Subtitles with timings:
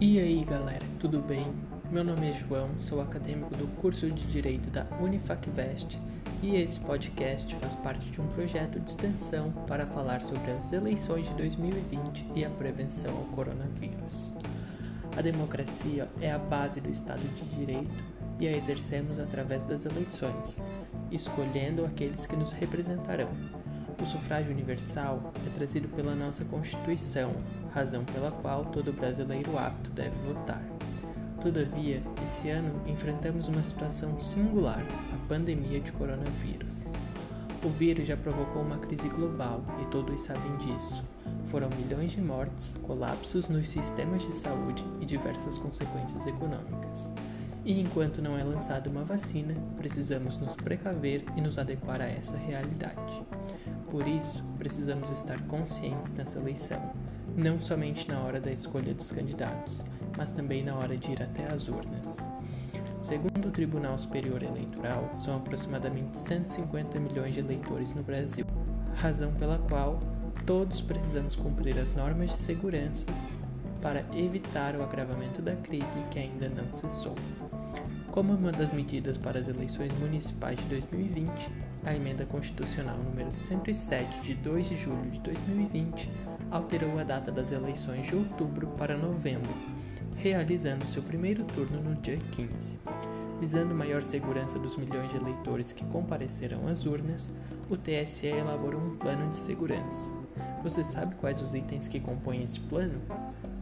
[0.00, 1.52] E aí galera, tudo bem?
[1.90, 5.98] Meu nome é João, sou acadêmico do curso de Direito da Unifacvest
[6.40, 11.26] e esse podcast faz parte de um projeto de extensão para falar sobre as eleições
[11.26, 14.32] de 2020 e a prevenção ao coronavírus.
[15.16, 18.04] A democracia é a base do Estado de Direito
[18.38, 20.62] e a exercemos através das eleições,
[21.10, 23.30] escolhendo aqueles que nos representarão.
[24.00, 27.34] O sufrágio universal é trazido pela nossa Constituição,
[27.74, 30.62] razão pela qual todo brasileiro apto deve votar.
[31.42, 36.92] Todavia, esse ano enfrentamos uma situação singular, a pandemia de coronavírus.
[37.64, 41.04] O vírus já provocou uma crise global e todos sabem disso.
[41.46, 47.12] Foram milhões de mortes, colapsos nos sistemas de saúde e diversas consequências econômicas.
[47.64, 52.36] E enquanto não é lançada uma vacina, precisamos nos precaver e nos adequar a essa
[52.36, 53.22] realidade.
[53.90, 56.92] Por isso, precisamos estar conscientes nessa eleição,
[57.36, 59.82] não somente na hora da escolha dos candidatos,
[60.16, 62.18] mas também na hora de ir até as urnas.
[63.00, 68.44] Segundo o Tribunal Superior Eleitoral, são aproximadamente 150 milhões de eleitores no Brasil,
[68.96, 70.00] razão pela qual
[70.44, 73.06] todos precisamos cumprir as normas de segurança
[73.80, 77.14] para evitar o agravamento da crise que ainda não cessou.
[78.10, 81.50] Como uma das medidas para as eleições municipais de 2020,
[81.84, 86.10] a emenda constitucional número 107 de 2 de julho de 2020
[86.50, 89.54] alterou a data das eleições de outubro para novembro,
[90.16, 92.72] realizando seu primeiro turno no dia 15.
[93.40, 97.32] Visando maior segurança dos milhões de eleitores que comparecerão às urnas,
[97.70, 100.10] o TSE elaborou um plano de segurança.
[100.62, 103.00] Você sabe quais os itens que compõem esse plano?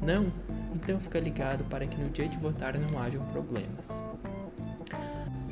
[0.00, 0.32] Não?
[0.74, 3.88] Então fica ligado para que no dia de votar não hajam problemas.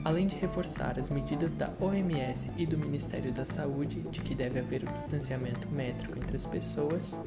[0.05, 4.59] Além de reforçar as medidas da OMS e do Ministério da Saúde de que deve
[4.59, 7.19] haver o distanciamento métrico entre as pessoas,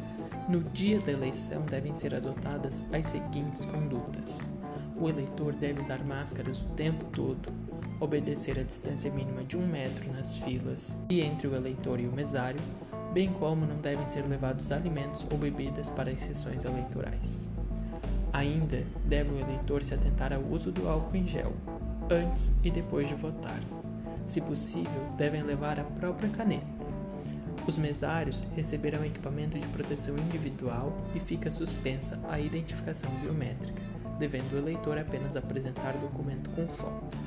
[0.48, 4.56] no dia da eleição devem ser adotadas as seguintes condutas:
[4.96, 7.52] o eleitor deve usar máscaras o tempo todo,
[8.00, 12.12] obedecer a distância mínima de um metro nas filas e entre o eleitor e o
[12.12, 12.60] mesário,
[13.14, 17.50] bem como não devem ser levados alimentos ou bebidas para as sessões eleitorais.
[18.34, 21.54] Ainda deve o eleitor se atentar ao uso do álcool em gel,
[22.10, 23.60] antes e depois de votar.
[24.28, 26.78] Se possível, devem levar a própria caneta.
[27.66, 33.82] Os mesários receberão equipamento de proteção individual e fica suspensa a identificação biométrica,
[34.20, 37.27] devendo o eleitor apenas apresentar documento com foto.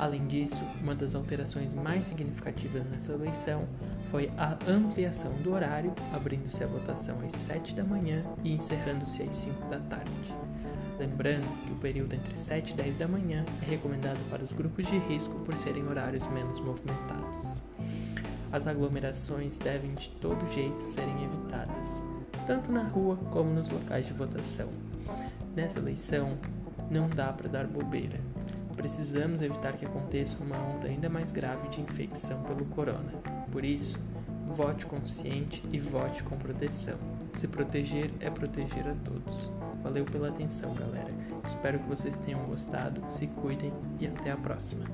[0.00, 3.68] Além disso, uma das alterações mais significativas nessa eleição
[4.10, 9.34] foi a ampliação do horário, abrindo-se a votação às 7 da manhã e encerrando-se às
[9.34, 10.34] 5 da tarde.
[10.98, 14.86] Lembrando que o período entre 7 e 10 da manhã é recomendado para os grupos
[14.86, 17.60] de risco por serem horários menos movimentados.
[18.50, 22.02] As aglomerações devem de todo jeito serem evitadas,
[22.46, 24.70] tanto na rua como nos locais de votação.
[25.54, 26.38] Nessa eleição,
[26.90, 28.18] não dá para dar bobeira.
[28.76, 33.12] Precisamos evitar que aconteça uma onda ainda mais grave de infecção pelo corona.
[33.50, 33.98] Por isso,
[34.54, 36.98] vote consciente e vote com proteção.
[37.34, 39.50] Se proteger é proteger a todos.
[39.82, 41.12] Valeu pela atenção, galera.
[41.46, 43.02] Espero que vocês tenham gostado.
[43.08, 44.84] Se cuidem e até a próxima.